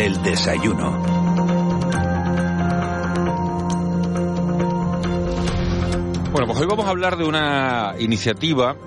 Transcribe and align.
El 0.00 0.22
desayuno. 0.22 0.98
Bueno, 6.32 6.46
pues 6.46 6.58
hoy 6.58 6.66
vamos 6.66 6.86
a 6.86 6.88
hablar 6.88 7.18
de 7.18 7.24
una 7.24 7.96
iniciativa 7.98 8.78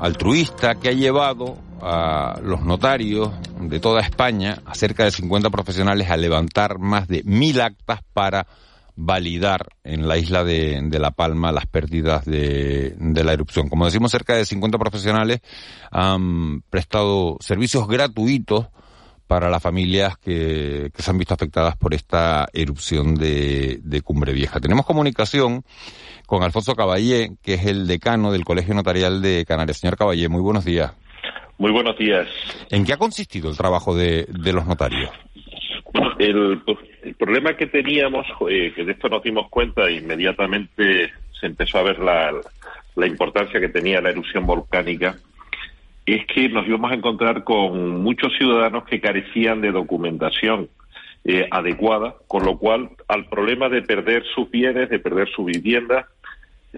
altruista 0.00 0.74
que 0.74 0.88
ha 0.88 0.92
llevado 0.92 1.56
a 1.80 2.40
los 2.42 2.62
notarios 2.62 3.30
de 3.60 3.78
toda 3.78 4.00
España, 4.00 4.60
a 4.66 4.74
cerca 4.74 5.04
de 5.04 5.12
50 5.12 5.50
profesionales, 5.50 6.10
a 6.10 6.16
levantar 6.16 6.80
más 6.80 7.06
de 7.06 7.22
mil 7.22 7.60
actas 7.60 8.00
para 8.12 8.48
validar 8.96 9.68
en 9.84 10.08
la 10.08 10.18
isla 10.18 10.42
de, 10.42 10.82
La 10.98 11.12
Palma 11.12 11.52
las 11.52 11.66
pérdidas 11.66 12.24
de, 12.24 12.96
la 12.98 13.32
erupción. 13.32 13.68
Como 13.68 13.84
decimos, 13.84 14.10
cerca 14.10 14.34
de 14.34 14.44
50 14.44 14.78
profesionales 14.78 15.42
han 15.92 16.62
prestado 16.62 17.36
servicios 17.38 17.86
gratuitos 17.86 18.66
para 19.26 19.50
las 19.50 19.62
familias 19.62 20.16
que, 20.18 20.90
se 20.94 21.10
han 21.10 21.18
visto 21.18 21.34
afectadas 21.34 21.76
por 21.76 21.94
esta 21.94 22.46
erupción 22.52 23.14
de, 23.14 24.00
Cumbre 24.04 24.32
Vieja. 24.32 24.60
Tenemos 24.60 24.86
comunicación 24.86 25.64
con 26.26 26.42
Alfonso 26.42 26.74
Caballé, 26.74 27.32
que 27.42 27.54
es 27.54 27.66
el 27.66 27.86
decano 27.86 28.32
del 28.32 28.44
Colegio 28.44 28.74
Notarial 28.74 29.22
de 29.22 29.44
Canarias. 29.46 29.78
Señor 29.78 29.96
Caballé, 29.96 30.28
muy 30.28 30.40
buenos 30.40 30.64
días. 30.64 30.92
Muy 31.58 31.72
buenos 31.72 31.96
días. 31.96 32.28
¿En 32.70 32.84
qué 32.84 32.92
ha 32.92 32.98
consistido 32.98 33.50
el 33.50 33.56
trabajo 33.56 33.96
de, 33.96 34.26
los 34.52 34.66
notarios? 34.66 35.10
el, 36.18 36.62
problema 37.18 37.56
que 37.56 37.66
teníamos, 37.66 38.26
eh, 38.50 38.72
que 38.74 38.84
de 38.84 38.92
esto 38.92 39.08
nos 39.08 39.22
dimos 39.22 39.48
cuenta 39.48 39.90
inmediatamente 39.90 41.12
se 41.38 41.46
empezó 41.46 41.78
a 41.78 41.82
ver 41.82 41.98
la, 41.98 42.32
la 42.96 43.06
importancia 43.06 43.60
que 43.60 43.68
tenía 43.68 44.00
la 44.00 44.10
erupción 44.10 44.46
volcánica, 44.46 45.16
es 46.06 46.24
que 46.26 46.48
nos 46.48 46.66
íbamos 46.66 46.92
a 46.92 46.94
encontrar 46.94 47.42
con 47.42 48.02
muchos 48.02 48.32
ciudadanos 48.38 48.84
que 48.84 49.00
carecían 49.00 49.60
de 49.60 49.72
documentación 49.72 50.68
eh, 51.24 51.48
adecuada, 51.50 52.14
con 52.28 52.44
lo 52.44 52.56
cual 52.56 52.90
al 53.08 53.28
problema 53.28 53.68
de 53.68 53.82
perder 53.82 54.24
sus 54.34 54.48
bienes, 54.48 54.88
de 54.88 55.00
perder 55.00 55.28
su 55.28 55.44
vivienda, 55.44 56.08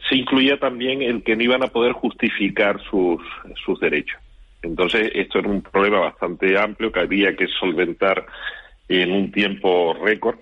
se 0.08 0.16
incluía 0.16 0.58
también 0.58 1.02
el 1.02 1.22
que 1.22 1.36
no 1.36 1.42
iban 1.42 1.62
a 1.62 1.68
poder 1.68 1.92
justificar 1.92 2.80
sus, 2.90 3.20
sus 3.64 3.78
derechos. 3.80 4.18
Entonces, 4.62 5.10
esto 5.14 5.38
era 5.38 5.48
un 5.48 5.62
problema 5.62 6.00
bastante 6.00 6.58
amplio 6.58 6.90
que 6.90 7.00
había 7.00 7.36
que 7.36 7.46
solventar 7.60 8.24
en 8.88 9.12
un 9.12 9.30
tiempo 9.30 9.94
récord 10.02 10.38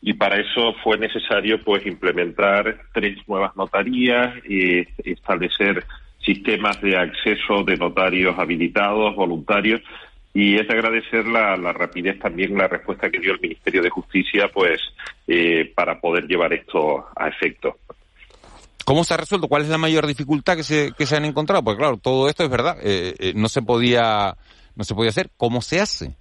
y 0.00 0.14
para 0.14 0.36
eso 0.36 0.74
fue 0.82 0.96
necesario 0.96 1.60
pues 1.60 1.84
implementar 1.86 2.80
tres 2.94 3.18
nuevas 3.28 3.54
notarías 3.56 4.34
y 4.48 4.86
establecer 5.04 5.84
sistemas 6.24 6.80
de 6.80 6.96
acceso 6.96 7.64
de 7.64 7.76
notarios 7.76 8.38
habilitados, 8.38 9.14
voluntarios, 9.14 9.80
y 10.32 10.56
es 10.56 10.68
de 10.68 10.74
agradecer 10.74 11.26
la, 11.26 11.56
rapidez 11.72 12.18
también, 12.18 12.56
la 12.56 12.68
respuesta 12.68 13.10
que 13.10 13.18
dio 13.18 13.32
el 13.32 13.40
Ministerio 13.40 13.82
de 13.82 13.90
Justicia, 13.90 14.48
pues, 14.52 14.80
eh, 15.26 15.72
para 15.74 16.00
poder 16.00 16.26
llevar 16.26 16.52
esto 16.52 17.06
a 17.16 17.28
efecto. 17.28 17.78
¿Cómo 18.84 19.04
se 19.04 19.14
ha 19.14 19.16
resuelto? 19.16 19.48
¿Cuál 19.48 19.62
es 19.62 19.68
la 19.68 19.78
mayor 19.78 20.06
dificultad 20.06 20.56
que 20.56 20.62
se, 20.62 20.92
que 20.96 21.06
se 21.06 21.16
han 21.16 21.24
encontrado? 21.24 21.64
Pues 21.64 21.76
claro, 21.76 21.96
todo 21.96 22.28
esto 22.28 22.44
es 22.44 22.50
verdad, 22.50 22.76
eh, 22.82 23.14
eh, 23.18 23.32
no 23.34 23.48
se 23.48 23.62
podía, 23.62 24.36
no 24.76 24.84
se 24.84 24.94
podía 24.94 25.10
hacer. 25.10 25.30
¿Cómo 25.36 25.60
se 25.62 25.80
hace? 25.80 26.16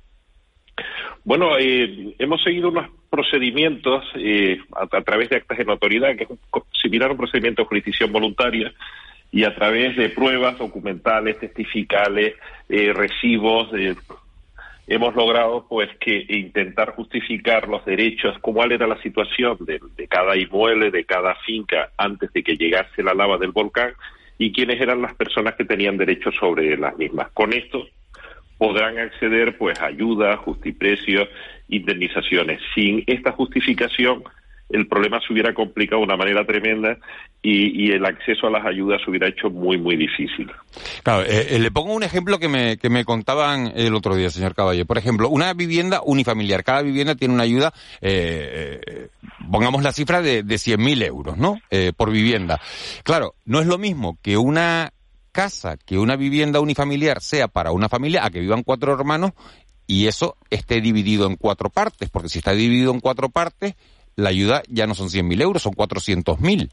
Bueno, 1.23 1.49
hemos 1.59 2.41
seguido 2.43 2.69
unos 2.69 2.89
procedimientos 3.09 4.03
a, 4.75 5.01
través 5.01 5.29
de 5.29 5.35
actas 5.37 5.57
de 5.57 5.65
notoriedad, 5.65 6.15
que 6.15 6.23
es 6.23 6.29
similar 6.81 7.09
a 7.09 7.11
un 7.11 7.17
procedimiento 7.17 7.61
de 7.61 7.67
jurisdicción 7.67 8.11
voluntaria, 8.11 8.73
y 9.31 9.43
a 9.43 9.53
través 9.53 9.95
de 9.95 10.09
pruebas 10.09 10.57
documentales, 10.57 11.39
testificales, 11.39 12.35
eh, 12.67 12.91
recibos, 12.93 13.69
hemos 14.87 15.15
logrado 15.15 15.67
pues 15.69 15.89
que 15.99 16.25
intentar 16.29 16.95
justificar 16.95 17.67
los 17.67 17.85
derechos, 17.85 18.37
cuál 18.41 18.71
era 18.71 18.87
la 18.87 18.99
situación 19.01 19.57
de, 19.61 20.07
cada 20.07 20.35
inmueble, 20.35 20.89
de 20.89 21.05
cada 21.05 21.35
finca 21.35 21.91
antes 21.97 22.33
de 22.33 22.43
que 22.43 22.57
llegase 22.57 23.03
la 23.03 23.13
lava 23.13 23.37
del 23.37 23.51
volcán 23.51 23.93
y 24.39 24.51
quiénes 24.51 24.81
eran 24.81 25.01
las 25.01 25.13
personas 25.13 25.55
que 25.55 25.65
tenían 25.65 25.97
derechos 25.97 26.33
sobre 26.39 26.75
las 26.75 26.97
mismas. 26.97 27.29
Con 27.31 27.53
esto 27.53 27.87
podrán 28.57 28.97
acceder 28.97 29.57
pues 29.57 29.79
a 29.79 29.85
ayudas, 29.85 30.39
justiprecios, 30.39 31.29
indemnizaciones. 31.67 32.59
Sin 32.73 33.03
esta 33.05 33.31
justificación 33.31 34.23
el 34.69 34.87
problema 34.87 35.19
se 35.25 35.33
hubiera 35.33 35.53
complicado 35.53 35.99
de 36.01 36.05
una 36.05 36.17
manera 36.17 36.45
tremenda 36.45 36.97
y, 37.41 37.91
el 37.91 38.05
acceso 38.05 38.47
a 38.47 38.51
las 38.51 38.65
ayudas 38.65 39.01
se 39.03 39.09
hubiera 39.09 39.27
hecho 39.27 39.49
muy, 39.49 39.77
muy 39.77 39.95
difícil. 39.95 40.51
Claro, 41.03 41.23
eh, 41.23 41.55
eh, 41.55 41.59
le 41.59 41.71
pongo 41.71 41.93
un 41.93 42.03
ejemplo 42.03 42.37
que 42.37 42.49
me, 42.49 42.77
que 42.77 42.89
me 42.89 43.05
contaban 43.05 43.71
el 43.75 43.95
otro 43.95 44.15
día, 44.15 44.29
señor 44.29 44.53
Caballo. 44.53 44.85
Por 44.85 44.97
ejemplo, 44.97 45.29
una 45.29 45.53
vivienda 45.53 46.01
unifamiliar. 46.05 46.63
Cada 46.63 46.81
vivienda 46.81 47.15
tiene 47.15 47.33
una 47.33 47.43
ayuda, 47.43 47.73
eh, 48.01 49.09
pongamos 49.49 49.81
la 49.81 49.91
cifra 49.91 50.21
de, 50.21 50.43
de 50.43 50.55
100.000 50.55 51.03
euros, 51.05 51.37
¿no? 51.37 51.59
por 51.97 52.11
vivienda. 52.11 52.59
Claro, 53.03 53.33
no 53.45 53.59
es 53.59 53.67
lo 53.67 53.77
mismo 53.77 54.17
que 54.21 54.37
una 54.37 54.91
casa, 55.31 55.77
que 55.77 55.97
una 55.97 56.15
vivienda 56.15 56.59
unifamiliar 56.59 57.21
sea 57.21 57.47
para 57.47 57.71
una 57.71 57.89
familia 57.89 58.25
a 58.25 58.29
que 58.29 58.39
vivan 58.39 58.63
cuatro 58.63 58.93
hermanos 58.93 59.31
y 59.89 60.05
eso 60.05 60.37
esté 60.51 60.81
dividido 60.81 61.25
en 61.25 61.35
cuatro 61.35 61.71
partes, 61.71 62.09
porque 62.11 62.29
si 62.29 62.37
está 62.37 62.51
dividido 62.51 62.91
en 62.91 62.99
cuatro 62.99 63.29
partes, 63.29 63.73
la 64.19 64.29
ayuda 64.29 64.63
ya 64.67 64.85
no 64.85 64.95
son 64.95 65.09
100.000 65.09 65.41
euros, 65.41 65.61
son 65.61 65.73
400.000. 65.73 66.69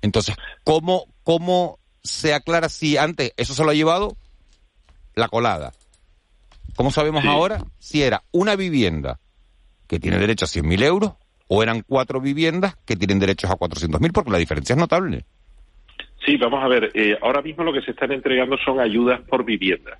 Entonces, 0.00 0.34
¿cómo, 0.64 1.06
¿cómo 1.22 1.78
se 2.02 2.34
aclara 2.34 2.68
si 2.68 2.96
antes 2.96 3.32
eso 3.36 3.54
se 3.54 3.62
lo 3.62 3.70
ha 3.70 3.74
llevado 3.74 4.16
la 5.14 5.28
colada? 5.28 5.72
¿Cómo 6.74 6.90
sabemos 6.90 7.24
ahora 7.24 7.64
si 7.78 8.02
era 8.02 8.22
una 8.32 8.56
vivienda 8.56 9.20
que 9.86 10.00
tiene 10.00 10.18
derecho 10.18 10.46
a 10.46 10.48
100.000 10.48 10.82
euros 10.84 11.12
o 11.48 11.62
eran 11.62 11.82
cuatro 11.86 12.20
viviendas 12.20 12.76
que 12.86 12.96
tienen 12.96 13.18
derechos 13.18 13.50
a 13.50 13.56
400.000? 13.56 14.12
Porque 14.12 14.30
la 14.30 14.38
diferencia 14.38 14.72
es 14.72 14.78
notable. 14.78 15.24
Sí, 16.24 16.36
vamos 16.36 16.64
a 16.64 16.68
ver. 16.68 16.90
Eh, 16.94 17.18
ahora 17.20 17.42
mismo 17.42 17.64
lo 17.64 17.72
que 17.72 17.82
se 17.82 17.90
están 17.90 18.12
entregando 18.12 18.56
son 18.64 18.80
ayudas 18.80 19.20
por 19.28 19.44
vivienda. 19.44 19.98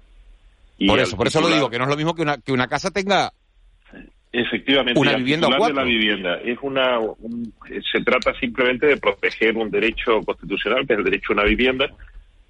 por 0.86 0.98
eso, 0.98 1.16
por 1.16 1.26
eso 1.26 1.40
lo 1.40 1.48
digo, 1.48 1.68
que 1.68 1.78
no 1.78 1.84
es 1.84 1.90
lo 1.90 1.96
mismo 1.96 2.14
que 2.14 2.22
una, 2.22 2.38
que 2.38 2.52
una 2.52 2.68
casa 2.68 2.90
tenga 2.90 3.32
Efectivamente, 4.32 4.98
una 4.98 5.16
vivienda 5.16 5.48
de 5.48 5.74
la 5.74 5.84
vivienda. 5.84 6.40
Es 6.42 6.58
una 6.62 6.98
se 7.92 8.00
trata 8.02 8.32
simplemente 8.40 8.86
de 8.86 8.96
proteger 8.96 9.56
un 9.58 9.70
derecho 9.70 10.22
constitucional 10.22 10.86
que 10.86 10.94
es 10.94 10.98
el 11.00 11.04
derecho 11.04 11.32
a 11.32 11.34
una 11.34 11.44
vivienda, 11.44 11.90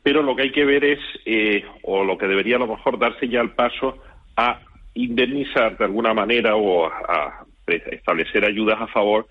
pero 0.02 0.22
lo 0.22 0.36
que 0.36 0.42
hay 0.42 0.52
que 0.52 0.64
ver 0.64 0.84
es 0.84 1.00
eh, 1.24 1.64
o 1.82 2.04
lo 2.04 2.16
que 2.16 2.28
debería 2.28 2.56
a 2.56 2.60
lo 2.60 2.68
mejor 2.68 3.00
darse 3.00 3.28
ya 3.28 3.40
el 3.40 3.50
paso 3.50 3.98
a 4.36 4.60
indemnizar 4.94 5.76
de 5.76 5.84
alguna 5.84 6.14
manera 6.14 6.54
o 6.54 6.86
a, 6.86 7.44
establecer 7.66 8.44
ayudas 8.44 8.80
a 8.80 8.86
favor 8.88 9.26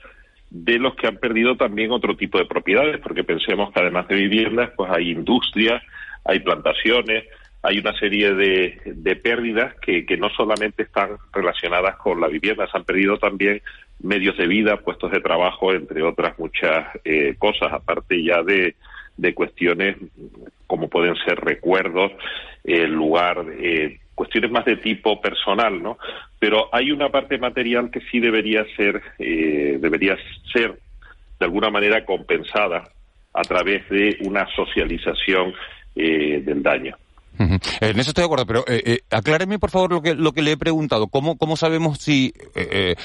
de 0.50 0.80
los 0.80 0.96
que 0.96 1.08
han 1.08 1.18
perdido 1.18 1.56
también 1.56 1.92
otro 1.92 2.18
tipo 2.18 2.38
de 2.38 2.46
propiedades, 2.46 3.00
porque 3.00 3.24
pensemos 3.24 3.72
que 3.72 3.80
además 3.80 4.08
de 4.08 4.16
viviendas, 4.16 4.72
pues 4.76 4.92
hay 4.92 5.12
industrias, 5.12 5.82
hay 6.26 6.40
plantaciones, 6.40 7.26
hay 7.64 7.78
una 7.78 7.98
serie 7.98 8.34
de, 8.34 8.82
de 8.86 9.16
pérdidas 9.16 9.76
que, 9.76 10.06
que, 10.06 10.18
no 10.18 10.30
solamente 10.30 10.84
están 10.84 11.18
relacionadas 11.32 11.96
con 11.98 12.20
la 12.20 12.28
vivienda, 12.28 12.68
se 12.70 12.78
han 12.78 12.86
perdido 12.86 13.18
también 13.18 13.62
medios 14.04 14.38
de 14.38 14.48
vida, 14.48 14.78
puestos 14.78 15.12
de 15.12 15.22
trabajo, 15.22 15.74
entre 15.74 16.02
otras 16.02 16.38
muchas 16.40 16.88
eh, 17.04 17.36
cosas, 17.38 17.72
aparte 17.72 18.24
ya 18.24 18.44
de, 18.44 18.76
cuestiones 19.36 19.98
como 20.66 20.90
pueden 20.90 21.16
ser 21.18 21.40
recuerdos, 21.40 22.12
el 22.64 22.92
lugar, 22.92 23.46
eh, 23.60 24.00
cuestiones 24.16 24.50
más 24.50 24.66
de 24.66 24.78
tipo 24.78 25.22
personal, 25.22 25.82
¿no? 25.82 26.00
Pero 26.40 26.74
hay 26.74 26.92
una 26.92 27.10
parte 27.10 27.38
material 27.38 27.92
que 27.92 28.02
sí 28.12 28.20
debería 28.20 28.66
ser, 28.76 29.00
eh, 29.20 29.78
debería 29.80 30.18
ser 30.52 30.80
de 31.40 31.46
alguna 31.46 31.70
manera 31.70 32.04
compensada 32.04 32.90
a 33.34 33.42
través 33.44 33.88
de 33.90 34.18
una 34.22 34.48
socialización 34.56 35.54
del 35.94 36.64
daño. 36.64 36.96
En 37.82 38.00
eso 38.00 38.10
estoy 38.12 38.22
de 38.22 38.26
acuerdo, 38.26 38.46
pero 38.46 38.64
eh, 38.68 38.82
eh, 38.86 39.00
acláreme 39.10 39.60
por 39.60 39.70
favor 39.70 39.92
lo 39.92 40.02
que, 40.02 40.16
lo 40.16 40.32
que 40.32 40.42
le 40.42 40.52
he 40.52 40.58
preguntado. 40.58 41.08
¿Cómo, 41.08 41.38
cómo 41.38 41.56
sabemos 41.56 42.00
si, 42.00 42.34
eh, 42.56 42.96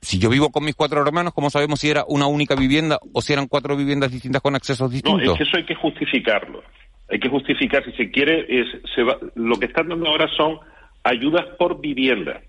si 0.00 0.18
yo 0.18 0.30
vivo 0.30 0.50
con 0.50 0.64
mis 0.64 0.74
cuatro 0.74 1.00
hermanos, 1.00 1.34
cómo 1.34 1.50
sabemos 1.50 1.80
si 1.80 1.90
era 1.90 2.04
una 2.08 2.26
única 2.26 2.54
vivienda 2.54 2.98
o 3.12 3.22
si 3.22 3.32
eran 3.32 3.48
cuatro 3.48 3.76
viviendas 3.76 4.10
distintas 4.12 4.42
con 4.42 4.54
accesos 4.54 4.90
distintos? 4.90 5.24
No, 5.24 5.32
es 5.32 5.38
que 5.38 5.44
eso 5.44 5.56
hay 5.56 5.64
que 5.64 5.74
justificarlo. 5.74 6.62
Hay 7.10 7.18
que 7.18 7.28
justificar, 7.28 7.84
si 7.84 7.92
se 7.92 8.10
quiere, 8.10 8.46
es, 8.48 8.66
se 8.94 9.02
va, 9.02 9.18
lo 9.34 9.58
que 9.58 9.66
están 9.66 9.88
dando 9.88 10.08
ahora 10.08 10.28
son 10.36 10.58
ayudas 11.02 11.44
por 11.58 11.80
vivienda. 11.80 12.40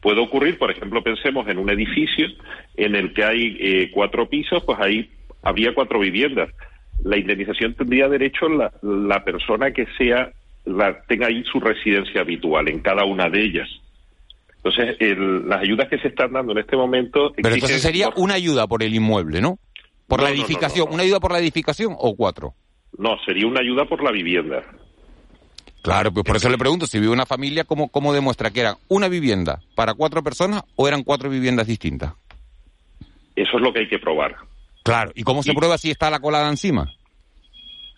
Puede 0.00 0.20
ocurrir, 0.20 0.58
por 0.58 0.70
ejemplo, 0.70 1.02
pensemos 1.02 1.46
en 1.48 1.58
un 1.58 1.70
edificio 1.70 2.26
en 2.76 2.96
el 2.96 3.12
que 3.12 3.24
hay 3.24 3.56
eh, 3.60 3.90
cuatro 3.92 4.28
pisos, 4.28 4.62
pues 4.64 4.78
ahí 4.80 5.10
habría 5.42 5.74
cuatro 5.74 6.00
viviendas. 6.00 6.48
La 7.04 7.18
indemnización 7.18 7.74
tendría 7.74 8.08
derecho 8.08 8.48
la, 8.48 8.72
la 8.82 9.24
persona 9.24 9.72
que 9.72 9.86
sea 9.98 10.32
la, 10.64 11.02
tenga 11.02 11.26
ahí 11.26 11.42
su 11.44 11.60
residencia 11.60 12.20
habitual 12.20 12.68
en 12.68 12.80
cada 12.80 13.04
una 13.04 13.28
de 13.28 13.42
ellas. 13.42 13.68
Entonces, 14.64 14.96
las 15.44 15.60
ayudas 15.60 15.88
que 15.88 15.98
se 15.98 16.08
están 16.08 16.32
dando 16.32 16.52
en 16.52 16.58
este 16.58 16.76
momento... 16.76 17.32
Pero 17.34 17.54
entonces 17.54 17.82
sería 17.82 18.10
una 18.14 18.34
ayuda 18.34 18.68
por 18.68 18.84
el 18.84 18.94
inmueble, 18.94 19.40
¿no? 19.40 19.58
Por 20.06 20.22
la 20.22 20.30
edificación. 20.30 20.86
¿Una 20.92 21.02
ayuda 21.02 21.18
por 21.18 21.32
la 21.32 21.40
edificación 21.40 21.96
o 21.98 22.14
cuatro? 22.14 22.54
No, 22.96 23.16
sería 23.26 23.46
una 23.48 23.60
ayuda 23.60 23.86
por 23.86 24.04
la 24.04 24.12
vivienda. 24.12 24.62
Claro, 25.82 26.12
pues 26.12 26.24
por 26.24 26.36
eso 26.36 26.48
le 26.48 26.58
pregunto, 26.58 26.86
si 26.86 27.00
vive 27.00 27.12
una 27.12 27.26
familia, 27.26 27.64
¿cómo, 27.64 27.88
¿cómo 27.88 28.12
demuestra 28.12 28.50
que 28.52 28.60
era 28.60 28.76
una 28.86 29.08
vivienda 29.08 29.60
para 29.74 29.94
cuatro 29.94 30.22
personas 30.22 30.62
o 30.76 30.86
eran 30.86 31.02
cuatro 31.02 31.28
viviendas 31.28 31.66
distintas? 31.66 32.12
Eso 33.34 33.56
es 33.56 33.62
lo 33.62 33.72
que 33.72 33.80
hay 33.80 33.88
que 33.88 33.98
probar. 33.98 34.36
Claro, 34.82 35.12
¿y 35.14 35.22
cómo 35.22 35.42
se 35.42 35.54
prueba 35.54 35.78
si 35.78 35.90
está 35.90 36.10
la 36.10 36.20
colada 36.20 36.48
encima? 36.48 36.92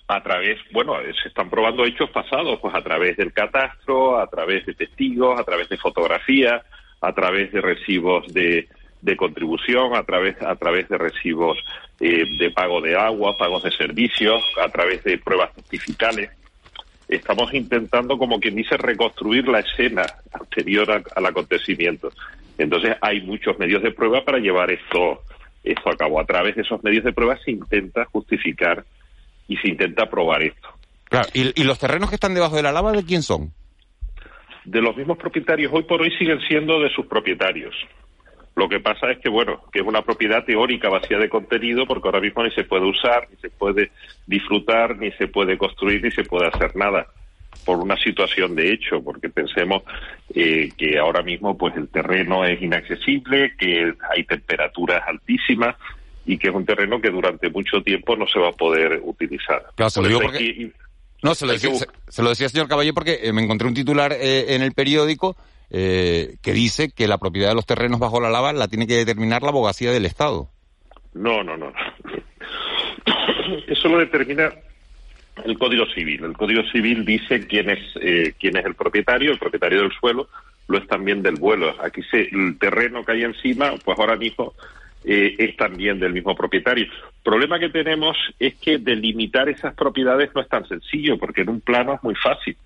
a 0.07 0.23
través, 0.23 0.59
bueno, 0.71 0.97
se 1.23 1.29
están 1.29 1.49
probando 1.49 1.85
hechos 1.85 2.11
pasados, 2.11 2.59
pues 2.61 2.75
a 2.75 2.83
través 2.83 3.17
del 3.17 3.33
catastro, 3.33 4.19
a 4.19 4.27
través 4.27 4.67
de 4.67 4.75
testigos, 4.75 5.41
a 5.41 5.45
través 5.45 5.69
de 5.69 5.79
fotografías, 5.79 6.63
a 7.01 7.13
través 7.13 7.53
de 7.53 7.61
recibos 7.61 8.33
de, 8.33 8.69
de 9.01 9.17
contribución, 9.17 9.97
a 9.97 10.03
través, 10.03 10.41
a 10.43 10.57
través 10.57 10.89
de 10.89 10.99
recibos 10.99 11.59
eh, 12.01 12.25
de 12.39 12.51
pago 12.51 12.81
de 12.81 12.97
agua, 12.97 13.37
pagos 13.39 13.63
de 13.63 13.71
servicios, 13.71 14.43
a 14.63 14.69
través 14.69 15.03
de 15.05 15.19
pruebas 15.19 15.55
certificales. 15.55 16.31
Estamos 17.09 17.53
intentando, 17.55 18.19
como 18.19 18.41
quien 18.41 18.57
dice, 18.57 18.77
reconstruir 18.77 19.49
la 19.49 19.61
escena 19.61 20.05
anterior 20.33 21.03
al 21.15 21.27
acontecimiento. 21.27 22.11
Entonces 22.57 22.97
hay 23.01 23.21
muchos 23.23 23.59
medios 23.59 23.83
de 23.83 23.91
prueba 23.91 24.25
para 24.25 24.39
llevar 24.39 24.71
esto, 24.71 25.23
esto 25.65 25.91
a 25.91 25.97
cabo. 25.97 26.21
A 26.21 26.25
través 26.25 26.55
de 26.55 26.63
esos 26.63 26.83
medios 26.85 27.05
de 27.05 27.13
prueba 27.13 27.37
se 27.45 27.51
intenta 27.51 28.05
justificar 28.07 28.85
y 29.49 29.57
se 29.57 29.69
intenta 29.69 30.09
probar 30.09 30.43
esto. 30.43 30.69
Claro, 31.05 31.29
¿Y, 31.33 31.65
los 31.65 31.79
terrenos 31.79 32.09
que 32.09 32.17
están 32.17 32.35
debajo 32.35 32.57
de 32.57 32.63
la 32.63 32.73
lava 32.73 32.93
de 32.93 33.05
quién 33.05 33.23
son? 33.23 33.53
De 34.65 34.81
los 34.81 34.97
mismos 34.97 35.19
propietarios. 35.19 35.73
Hoy 35.73 35.85
por 35.85 36.01
hoy 36.01 36.11
siguen 36.19 36.41
siendo 36.49 36.81
de 36.81 36.91
sus 36.91 37.07
propietarios. 37.07 37.75
Lo 38.57 38.69
que 38.69 38.81
pasa 38.81 39.11
es 39.11 39.19
que, 39.19 39.29
bueno, 39.29 39.63
que 39.73 39.81
es 39.81 39.87
una 39.87 40.03
propiedad 40.03 40.45
teórica 40.45 40.89
vacía 40.89 41.19
de 41.19 41.29
contenido 41.29 41.87
porque 41.87 42.09
ahora 42.09 42.21
mismo 42.21 42.45
ni 42.45 42.51
se 42.53 42.65
puede 42.65 42.87
usar, 42.87 43.29
ni 43.31 43.37
se 43.39 43.51
puede 43.51 43.91
disfrutar, 44.27 44.97
ni 44.97 45.11
se 45.13 45.27
puede 45.27 45.59
construir, 45.59 46.03
ni 46.03 46.11
se 46.13 46.23
puede 46.23 46.47
hacer 46.47 46.77
nada 46.77 47.07
por 47.65 47.79
una 47.79 47.97
situación 47.97 48.55
de 48.55 48.73
hecho, 48.73 49.03
porque 49.03 49.29
pensemos 49.29 49.83
eh, 50.35 50.71
que 50.77 50.99
ahora 50.99 51.23
mismo 51.23 51.57
pues 51.57 51.77
el 51.77 51.89
terreno 51.89 52.45
es 52.45 52.61
inaccesible, 52.61 53.55
que 53.57 53.93
hay 54.15 54.25
temperaturas 54.25 55.03
altísimas, 55.07 55.77
y 56.27 56.39
que 56.39 56.49
es 56.49 56.55
un 56.55 56.65
terreno 56.65 57.01
que 57.01 57.11
durante 57.11 57.51
mucho 57.51 57.83
tiempo 57.83 58.17
no 58.17 58.27
se 58.27 58.39
va 58.39 58.49
a 58.49 58.53
poder 58.53 59.01
utilizar. 59.03 59.63
Claro, 59.75 59.91
se 59.91 60.03
lo 60.03 60.09
digo 60.09 60.21
porque... 60.21 60.73
no, 61.23 61.35
se 61.35 61.47
lo, 61.47 61.53
decía, 61.53 61.71
se, 62.09 62.23
lo 62.23 62.31
decía, 62.31 62.49
señor 62.49 62.69
Caballé, 62.69 62.93
porque 62.93 63.21
eh, 63.23 63.33
me 63.33 63.43
encontré 63.43 63.69
un 63.69 63.75
titular 63.75 64.13
eh, 64.13 64.55
en 64.55 64.63
el 64.63 64.73
periódico 64.73 65.37
eh, 65.71 66.37
que 66.43 66.53
dice 66.53 66.91
que 66.91 67.09
la 67.09 67.19
propiedad 67.19 67.51
de 67.51 67.55
los 67.55 67.67
terrenos 67.67 68.01
bajo 68.01 68.21
la 68.21 68.31
lava 68.31 68.53
la 68.53 68.69
tiene 68.69 68.87
que 68.87 68.97
determinar 68.97 69.43
la 69.43 69.51
abogacía 69.51 69.93
del 69.93 70.07
Estado. 70.07 70.49
No, 71.13 71.45
no, 71.45 71.57
no. 71.57 71.73
Eso 73.69 73.89
lo 73.89 73.99
determina 73.99 74.51
el 75.45 75.59
Código 75.59 75.87
Civil. 75.87 76.25
El 76.25 76.37
Código 76.37 76.63
Civil 76.71 77.05
dice 77.05 77.47
quién 77.47 77.71
es, 77.71 77.81
quién 78.39 78.57
es 78.57 78.65
el 78.65 78.75
propietario, 78.75 79.33
el 79.33 79.39
propietario 79.39 79.83
del 79.83 79.93
suelo, 79.93 80.29
lo 80.69 80.79
es 80.79 80.87
también 80.87 81.23
del 81.23 81.37
vuelo. 81.37 81.75
Aquí 81.83 82.03
se, 82.11 82.29
el 82.33 82.59
terreno 82.59 83.05
que 83.05 83.13
hay 83.13 83.25
encima, 83.25 83.73
pues 83.85 83.99
ahora 83.99 84.17
mismo 84.17 84.55
eh, 85.05 85.37
es 85.39 85.57
también 85.57 86.01
del 86.01 86.15
mismo 86.15 86.35
propietario. 86.35 86.85
El 86.85 87.23
problema 87.23 87.59
que 87.59 87.69
tenemos 87.69 88.17
es 88.39 88.55
que 88.55 88.79
delimitar 88.79 89.49
esas 89.51 89.75
propiedades 89.75 90.31
no 90.35 90.41
es 90.41 90.49
tan 90.49 90.67
sencillo, 90.67 91.19
porque 91.19 91.43
en 91.43 91.51
un 91.51 91.61
plano 91.61 91.95
es 91.95 92.03
muy 92.03 92.15
fácil, 92.15 92.57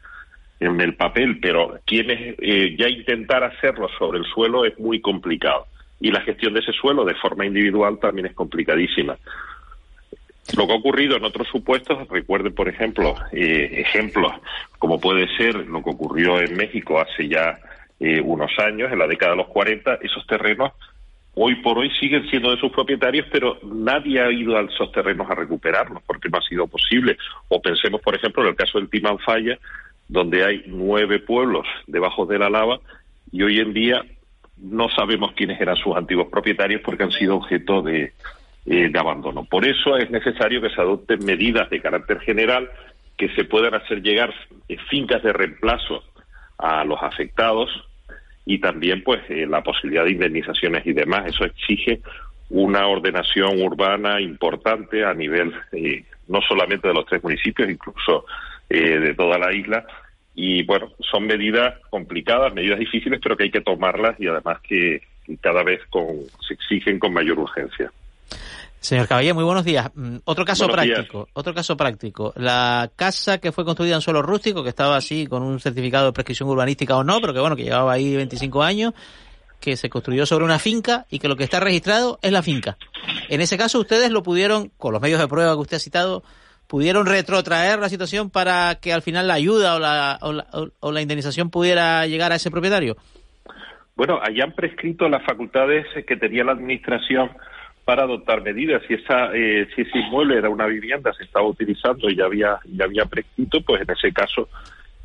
en 0.61 0.81
el 0.81 0.95
papel, 0.95 1.39
pero 1.41 1.81
quienes 1.85 2.37
eh, 2.39 2.77
ya 2.79 2.89
intentar 2.89 3.43
hacerlo 3.43 3.89
sobre 3.99 4.19
el 4.19 4.25
suelo 4.25 4.65
es 4.65 4.79
muy 4.79 5.01
complicado. 5.01 5.67
Y 6.01 6.13
la 6.13 6.21
gestión 6.21 6.55
de 6.55 6.61
ese 6.61 6.73
suelo 6.73 7.05
de 7.05 7.15
forma 7.17 7.45
individual 7.45 7.99
también 7.99 8.27
es 8.27 8.35
complicadísima. 8.35 9.17
Lo 10.59 10.67
que 10.67 10.73
ha 10.75 10.77
ocurrido 10.77 11.17
en 11.17 11.25
otros 11.25 11.49
supuestos, 11.49 12.07
recuerden, 12.09 12.55
por 12.55 12.69
ejemplo, 12.69 13.15
eh, 13.33 13.71
ejemplos 13.87 14.33
como 14.79 15.01
puede 15.01 15.27
ser 15.37 15.55
lo 15.55 15.83
que 15.83 15.91
ocurrió 15.91 16.41
en 16.41 16.57
México 16.57 17.01
hace 17.01 17.29
ya 17.29 17.59
unos 18.23 18.53
años, 18.61 18.93
en 18.93 18.99
la 19.01 19.09
década 19.09 19.33
de 19.33 19.39
los 19.39 19.49
40, 19.49 19.99
esos 20.03 20.25
terrenos 20.27 20.73
hoy 21.41 21.55
por 21.57 21.79
hoy 21.79 21.89
siguen 22.01 22.29
siendo 22.29 22.51
de 22.51 22.57
sus 22.57 22.73
propietarios, 22.73 23.27
pero 23.31 23.59
nadie 23.63 24.21
ha 24.21 24.31
ido 24.31 24.57
a 24.57 24.63
esos 24.63 24.91
terrenos 24.91 25.31
a 25.31 25.37
recuperarlos 25.37 26.03
porque 26.05 26.29
no 26.29 26.39
ha 26.39 26.43
sido 26.43 26.67
posible. 26.67 27.17
O 27.47 27.63
pensemos, 27.63 28.01
por 28.01 28.17
ejemplo, 28.17 28.43
en 28.43 28.49
el 28.49 28.57
caso 28.57 28.79
del 28.79 28.91
Timanfaya, 28.91 29.57
donde 30.09 30.45
hay 30.45 30.65
nueve 30.67 31.21
pueblos 31.21 31.65
debajo 31.87 32.27
de 32.27 32.41
la 32.41 32.51
lava 32.51 32.81
y 33.31 33.43
hoy 33.43 33.61
en 33.61 33.73
día 33.73 34.05
no 34.57 34.89
sabemos 34.89 35.33
quiénes 35.35 35.61
eran 35.61 35.77
sus 35.77 35.97
antiguos 35.97 36.27
propietarios 36.27 36.81
porque 36.85 37.05
han 37.05 37.13
sido 37.13 37.37
objeto 37.37 37.83
de, 37.83 38.13
eh, 38.69 38.89
de 38.91 38.99
abandono. 38.99 39.45
Por 39.45 39.65
eso 39.65 39.97
es 39.97 40.11
necesario 40.11 40.61
que 40.61 40.71
se 40.71 40.81
adopten 40.81 41.25
medidas 41.25 41.69
de 41.71 41.81
carácter 41.81 42.21
general 42.21 42.71
que 43.17 43.29
se 43.31 43.45
puedan 43.45 43.75
hacer 43.75 44.03
llegar 44.03 44.33
eh, 44.69 44.77
fincas 44.89 45.23
de 45.23 45.33
reemplazo 45.33 46.05
a 46.59 46.85
los 46.85 47.03
afectados 47.03 47.71
y 48.49 48.59
también 48.61 49.03
pues 49.05 49.21
eh, 49.29 49.47
la 49.47 49.63
posibilidad 49.63 50.05
de 50.05 50.13
indemnizaciones 50.13 50.87
y 50.87 50.95
demás. 50.95 51.27
Eso 51.27 51.45
exige 51.45 52.01
una 52.49 52.87
ordenación 52.87 53.61
urbana 53.61 54.23
importante 54.23 55.05
a 55.05 55.13
nivel 55.13 55.53
eh, 55.73 56.05
no 56.29 56.41
solamente 56.41 56.89
de 56.89 56.95
los 56.95 57.05
tres 57.05 57.23
municipios, 57.23 57.69
incluso 57.69 58.25
eh, 58.71 58.99
de 58.99 59.15
toda 59.15 59.39
la 59.39 59.53
isla. 59.53 59.85
Y 60.35 60.63
bueno, 60.63 60.93
son 61.01 61.27
medidas 61.27 61.75
complicadas, 61.91 62.55
medidas 62.55 62.79
difíciles, 62.79 63.21
pero 63.23 63.37
que 63.37 63.45
hay 63.45 63.51
que 63.51 63.61
tomarlas 63.61 64.19
y 64.19 64.29
además 64.29 64.61
que, 64.63 65.03
cada 65.43 65.63
vez 65.63 65.83
con, 65.91 66.07
se 66.47 66.55
exigen 66.55 66.99
con 66.99 67.13
mayor 67.13 67.39
urgencia. 67.39 67.93
Señor 68.81 69.09
Caballé, 69.09 69.33
muy 69.33 69.45
buenos 69.45 69.65
días. 69.65 69.91
Mm, 69.95 70.19
otro 70.25 70.45
caso 70.45 70.69
práctico, 70.69 71.29
otro 71.33 71.53
caso 71.53 71.77
práctico. 71.77 72.33
La 72.37 72.91
casa 72.95 73.39
que 73.39 73.53
fue 73.53 73.65
construida 73.65 73.97
en 73.97 74.01
suelo 74.01 74.23
rústico, 74.23 74.63
que 74.63 74.69
estaba 74.69 74.97
así 74.97 75.27
con 75.27 75.43
un 75.43 75.59
certificado 75.59 76.07
de 76.07 76.13
prescripción 76.13 76.49
urbanística 76.49 76.97
o 76.97 77.05
no, 77.05 77.21
pero 77.21 77.35
que 77.35 77.41
bueno, 77.41 77.57
que 77.57 77.65
llevaba 77.65 77.93
ahí 77.93 78.15
25 78.15 78.63
años, 78.63 78.95
que 79.61 79.77
se 79.77 79.91
construyó 79.91 80.27
sobre 80.27 80.45
una 80.45 80.59
finca 80.59 81.07
y 81.11 81.19
que 81.19 81.29
lo 81.29 81.37
que 81.37 81.45
está 81.45 81.59
registrado 81.59 82.19
es 82.23 82.31
la 82.31 82.43
finca. 82.43 82.79
En 83.29 83.41
ese 83.41 83.59
caso, 83.59 83.81
ustedes 83.81 84.11
lo 84.11 84.23
pudieron, 84.23 84.71
con 84.77 84.93
los 84.93 85.03
medios 85.03 85.21
de 85.21 85.29
prueba 85.29 85.55
que 85.55 85.61
usted 85.61 85.77
ha 85.79 85.81
citado, 85.81 86.23
pudieron 86.69 87.07
retrotraer 87.07 87.81
la 87.81 87.89
situación 87.89 88.31
para 88.31 88.77
que 88.77 88.93
al 88.93 89.03
final 89.03 89.27
la 89.27 89.35
ayuda 89.35 89.75
o 89.75 89.79
la, 89.81 90.19
o 90.21 90.33
la, 90.33 90.47
o 90.81 90.93
la 90.93 91.01
indemnización 91.01 91.51
pudiera 91.51 92.07
llegar 92.07 92.31
a 92.31 92.37
ese 92.37 92.51
propietario. 92.51 92.97
Bueno, 93.97 94.21
hayan 94.23 94.53
prescrito 94.53 95.09
las 95.09 95.25
facultades 95.25 95.85
que 96.07 96.17
tenía 96.17 96.45
la 96.45 96.53
administración 96.53 97.31
para 97.89 98.03
adoptar 98.03 98.43
medidas. 98.43 98.83
Si 98.87 98.93
esa 98.93 99.35
eh, 99.35 99.67
si 99.75 99.81
ese 99.81 99.99
inmueble 99.99 100.37
era 100.37 100.51
una 100.51 100.67
vivienda, 100.67 101.11
se 101.15 101.25
estaba 101.25 101.47
utilizando 101.47 102.11
y 102.11 102.17
ya 102.17 102.27
había 102.27 102.59
ya 102.67 102.85
había 102.85 103.07
prescrito, 103.07 103.63
pues 103.63 103.81
en 103.81 103.91
ese 103.91 104.13
caso 104.13 104.47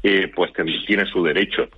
eh, 0.04 0.30
pues 0.36 0.52
tiene 0.86 1.06
su 1.06 1.24
derecho. 1.24 1.70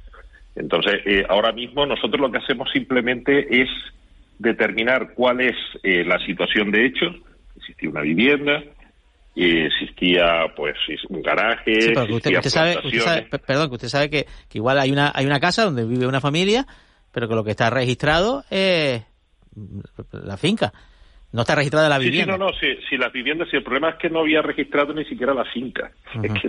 Entonces, 0.55 1.01
eh, 1.05 1.23
ahora 1.29 1.51
mismo 1.51 1.85
nosotros 1.85 2.19
lo 2.19 2.31
que 2.31 2.39
hacemos 2.39 2.71
simplemente 2.71 3.61
es 3.61 3.69
determinar 4.39 5.13
cuál 5.13 5.41
es 5.41 5.55
la 5.83 6.17
situación 6.25 6.71
de 6.71 6.87
hecho. 6.87 7.05
Existía 7.55 7.91
una 7.91 8.01
vivienda, 8.01 8.63
existía 9.35 10.55
pues 10.55 10.75
un 11.09 11.21
garaje. 11.21 11.81
Sí, 11.81 11.93
usted, 12.09 12.41
sabe, 12.45 12.77
perdón, 13.45 13.69
que 13.69 13.75
usted 13.75 13.89
sabe 13.89 14.09
que, 14.09 14.25
que, 14.49 14.57
igual 14.57 14.79
hay 14.79 14.91
una 14.91 15.11
hay 15.13 15.27
una 15.27 15.39
casa 15.39 15.65
donde 15.65 15.85
vive 15.85 16.07
una 16.07 16.19
familia, 16.19 16.65
pero 17.11 17.27
que 17.27 17.35
lo 17.35 17.43
que 17.43 17.51
está 17.51 17.69
registrado 17.69 18.43
es 18.49 19.03
la 20.11 20.37
finca. 20.37 20.73
No 21.35 21.41
está 21.41 21.53
registrada 21.53 21.89
la 21.89 21.99
vivienda. 21.99 22.33
Sí, 22.33 22.39
no, 22.39 22.45
no, 22.45 22.53
si, 22.89 22.97
las 22.97 23.11
viviendas, 23.11 23.49
si 23.49 23.57
el 23.57 23.63
problema 23.63 23.89
es 23.89 23.95
que 23.95 24.09
no 24.09 24.19
había 24.19 24.41
registrado 24.41 24.93
ni 24.93 25.03
siquiera 25.03 25.33
la 25.33 25.43
finca. 25.43 25.91
Es 26.23 26.31
que 26.31 26.47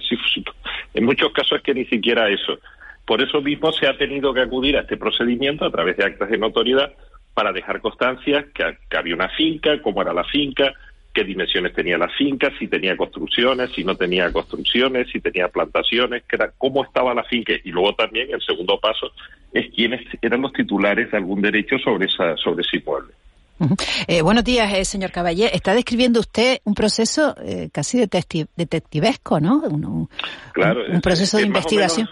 en 0.95 1.05
muchos 1.05 1.33
casos 1.33 1.59
es 1.59 1.65
que 1.65 1.75
ni 1.75 1.87
siquiera 1.87 2.29
eso. 2.29 2.61
Por 3.05 3.21
eso 3.21 3.43
mismo 3.43 3.73
se 3.73 3.89
ha 3.89 3.99
tenido 3.99 4.33
que 4.33 4.43
acudir 4.43 4.77
a 4.77 4.83
este 4.83 4.97
procedimiento 4.97 5.65
a 5.65 5.73
través 5.73 5.97
de 5.97 6.05
actas 6.05 6.31
de 6.31 6.39
notoriedad 6.39 6.93
para 7.35 7.53
dejar 7.53 7.81
constancia 7.81 8.47
que, 8.55 8.97
había 8.97 9.17
una 9.17 9.29
finca, 9.31 9.83
cómo 9.83 10.03
era 10.03 10.15
la 10.15 10.23
finca, 10.23 10.73
qué 11.13 11.25
dimensiones 11.25 11.73
tenía 11.75 11.99
la 11.99 12.09
finca, 12.11 12.53
si 12.57 12.69
tenía 12.69 12.97
construcciones, 12.97 13.73
si 13.73 13.83
no 13.83 13.97
tenía 13.97 14.33
construcciones, 14.33 15.09
si 15.11 15.19
tenía 15.19 15.49
plantaciones, 15.49 16.23
que 16.29 16.37
era, 16.37 16.53
cómo 16.57 16.85
estaba 16.85 17.13
la 17.13 17.25
finca. 17.25 17.55
Y 17.65 17.73
luego 17.73 17.93
también 17.97 18.29
el 18.33 18.41
segundo 18.41 18.79
paso 18.79 19.11
es 19.53 19.69
quiénes 19.75 20.03
eran 20.23 20.43
los 20.43 20.53
titulares 20.53 21.11
de 21.11 21.17
algún 21.17 21.43
derecho 21.43 21.77
sobre, 21.81 22.07
esa, 22.07 22.37
sobre 22.37 22.63
ese 22.63 22.77
inmueble. 22.77 23.13
Eh, 24.09 24.23
buenos 24.23 24.45
días, 24.45 24.73
eh, 24.73 24.85
señor 24.85 25.11
Caballé. 25.11 25.51
Está 25.55 25.75
describiendo 25.75 26.21
usted 26.21 26.59
un 26.65 26.75
proceso 26.75 27.35
eh, 27.43 27.71
casi 27.73 27.99
detectivesco, 27.99 29.41
¿no? 29.41 29.61
Un, 29.61 30.09
claro, 30.53 30.83
un, 30.89 31.01
proceso 31.01 31.39
de 31.39 31.45
investigación. 31.45 32.09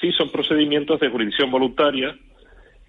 Sí, 0.00 0.10
son 0.12 0.30
procedimientos 0.30 0.98
de 1.00 1.08
jurisdicción 1.08 1.50
voluntaria 1.50 2.16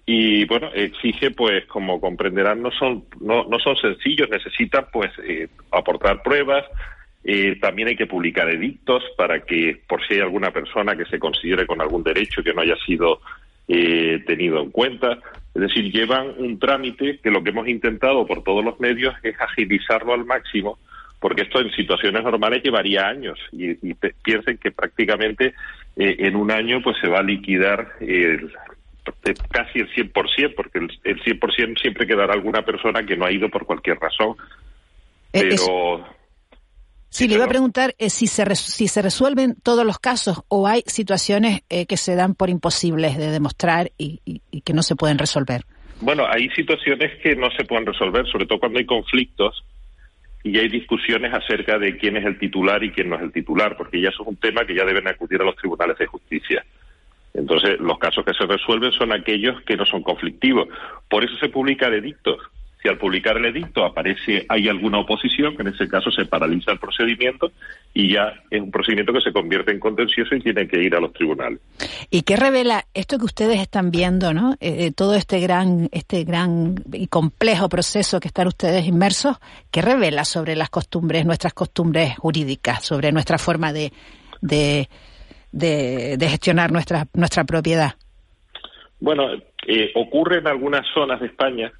y 0.06 0.44
bueno 0.46 0.70
exige 0.74 1.30
pues 1.30 1.64
como 1.66 2.00
comprenderán 2.00 2.60
no 2.60 2.70
son 2.72 3.04
no, 3.20 3.44
no 3.44 3.58
son 3.58 3.74
sencillos 3.76 4.28
necesitan 4.28 4.86
pues 4.92 5.10
eh, 5.26 5.48
aportar 5.70 6.22
pruebas 6.22 6.64
eh, 7.22 7.56
también 7.58 7.88
hay 7.88 7.96
que 7.96 8.06
publicar 8.06 8.50
edictos 8.50 9.02
para 9.16 9.40
que 9.46 9.80
por 9.88 10.06
si 10.06 10.14
hay 10.14 10.20
alguna 10.20 10.50
persona 10.50 10.94
que 10.94 11.06
se 11.06 11.18
considere 11.18 11.66
con 11.66 11.80
algún 11.80 12.02
derecho 12.02 12.42
que 12.42 12.52
no 12.52 12.60
haya 12.60 12.76
sido 12.84 13.20
eh, 13.66 14.22
tenido 14.26 14.60
en 14.60 14.70
cuenta 14.70 15.20
es 15.54 15.60
decir 15.60 15.92
llevan 15.92 16.34
un 16.38 16.58
trámite 16.58 17.18
que 17.22 17.30
lo 17.30 17.42
que 17.42 17.50
hemos 17.50 17.68
intentado 17.68 18.26
por 18.26 18.42
todos 18.42 18.64
los 18.64 18.80
medios 18.80 19.14
es 19.22 19.40
agilizarlo 19.40 20.12
al 20.12 20.24
máximo 20.24 20.78
porque 21.20 21.42
esto 21.42 21.60
en 21.60 21.70
situaciones 21.70 22.22
normales 22.22 22.62
llevaría 22.62 23.06
años 23.06 23.38
y, 23.52 23.70
y 23.88 23.94
piensen 23.94 24.58
que 24.58 24.72
prácticamente 24.72 25.54
en 25.96 26.36
un 26.36 26.50
año 26.50 26.82
pues 26.82 26.96
se 27.00 27.08
va 27.08 27.20
a 27.20 27.22
liquidar 27.22 27.92
el, 28.00 28.52
casi 29.50 29.80
el 29.80 29.90
100%, 29.92 30.54
porque 30.54 30.78
el, 30.78 30.90
el 31.04 31.22
100% 31.22 31.80
siempre 31.80 32.06
quedará 32.06 32.32
alguna 32.34 32.62
persona 32.62 33.04
que 33.04 33.16
no 33.16 33.24
ha 33.24 33.32
ido 33.32 33.48
por 33.48 33.66
cualquier 33.66 33.98
razón. 33.98 34.36
Eh, 35.32 35.48
pero... 35.50 36.06
Sí, 37.14 37.28
le 37.28 37.34
iba 37.36 37.44
a 37.44 37.48
preguntar 37.48 37.94
eh, 37.98 38.10
si, 38.10 38.26
se 38.26 38.44
si 38.56 38.88
se 38.88 39.00
resuelven 39.00 39.54
todos 39.62 39.86
los 39.86 40.00
casos 40.00 40.42
o 40.48 40.66
hay 40.66 40.82
situaciones 40.86 41.60
eh, 41.70 41.86
que 41.86 41.96
se 41.96 42.16
dan 42.16 42.34
por 42.34 42.50
imposibles 42.50 43.16
de 43.16 43.30
demostrar 43.30 43.92
y, 43.96 44.40
que 44.64 44.72
no 44.72 44.82
se 44.82 44.96
pueden 44.96 45.16
resolver. 45.16 45.62
Bueno, 46.00 46.26
hay 46.28 46.48
situaciones 46.50 47.12
que 47.22 47.36
no 47.36 47.52
se 47.52 47.64
pueden 47.66 47.86
resolver, 47.86 48.26
sobre 48.26 48.46
todo 48.46 48.58
cuando 48.58 48.80
hay 48.80 48.84
conflictos 48.84 49.64
y 50.42 50.58
hay 50.58 50.68
discusiones 50.68 51.32
acerca 51.32 51.78
de 51.78 51.96
quién 51.98 52.16
es 52.16 52.24
el 52.24 52.36
titular 52.36 52.82
y 52.82 52.90
quién 52.90 53.10
no 53.10 53.14
es 53.14 53.22
el 53.22 53.32
titular, 53.32 53.76
porque 53.76 54.00
ya 54.00 54.08
eso 54.08 54.22
es 54.22 54.28
un 54.28 54.36
tema 54.36 54.66
que 54.66 54.74
ya 54.74 54.84
deben 54.84 55.06
acudir 55.06 55.40
a 55.40 55.44
los 55.44 55.54
tribunales 55.54 55.96
de 55.96 56.06
justicia. 56.06 56.64
Entonces, 57.32 57.78
los 57.78 57.96
casos 58.00 58.24
que 58.24 58.34
se 58.34 58.44
resuelven 58.44 58.90
son 58.90 59.12
aquellos 59.12 59.62
que 59.62 59.76
no 59.76 59.86
son 59.86 60.02
conflictivos. 60.02 60.66
Por 61.08 61.22
eso 61.22 61.36
se 61.36 61.48
publica 61.48 61.86
el 61.86 61.94
edicto. 61.94 62.38
Si 62.84 62.90
al 62.90 62.98
publicar 62.98 63.38
el 63.38 63.46
edicto 63.46 63.82
aparece, 63.82 64.44
hay 64.46 64.68
alguna 64.68 64.98
oposición, 64.98 65.56
en 65.58 65.68
ese 65.68 65.88
caso 65.88 66.10
se 66.10 66.26
paraliza 66.26 66.72
el 66.72 66.78
procedimiento 66.78 67.50
y 67.94 68.12
ya 68.12 68.34
es 68.50 68.60
un 68.60 68.70
procedimiento 68.70 69.14
que 69.14 69.22
se 69.22 69.32
convierte 69.32 69.72
en 69.72 69.80
contencioso 69.80 70.34
y 70.34 70.40
tiene 70.40 70.68
que 70.68 70.82
ir 70.82 70.94
a 70.94 71.00
los 71.00 71.14
tribunales. 71.14 71.60
¿Y 72.10 72.22
qué 72.22 72.36
revela 72.36 72.84
esto 72.92 73.16
que 73.16 73.24
ustedes 73.24 73.58
están 73.58 73.90
viendo, 73.90 74.34
no? 74.34 74.52
Eh, 74.60 74.84
eh, 74.84 74.92
todo 74.94 75.14
este 75.14 75.40
gran, 75.40 75.88
este 75.92 76.24
gran 76.24 76.74
y 76.92 77.06
complejo 77.06 77.70
proceso 77.70 78.20
que 78.20 78.28
están 78.28 78.48
ustedes 78.48 78.86
inmersos, 78.86 79.38
¿qué 79.70 79.80
revela 79.80 80.26
sobre 80.26 80.54
las 80.54 80.68
costumbres, 80.68 81.24
nuestras 81.24 81.54
costumbres 81.54 82.18
jurídicas, 82.18 82.84
sobre 82.84 83.12
nuestra 83.12 83.38
forma 83.38 83.72
de, 83.72 83.94
de 84.42 84.90
de, 85.54 86.28
gestionar 86.28 86.72
nuestra, 86.72 87.06
nuestra 87.14 87.44
propiedad? 87.44 87.92
Bueno, 89.00 89.32
eh, 89.66 89.92
ocurre 89.94 90.38
en 90.38 90.46
algunas 90.46 90.86
zonas 90.92 91.20
de 91.20 91.26
España, 91.26 91.72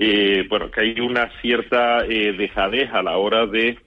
eh, 0.00 0.46
bueno, 0.48 0.70
que 0.70 0.80
hay 0.80 1.00
una 1.00 1.30
cierta 1.40 2.04
eh, 2.06 2.32
dejadez 2.32 2.90
a 2.92 3.02
la 3.02 3.16
hora 3.18 3.46
de 3.46 3.78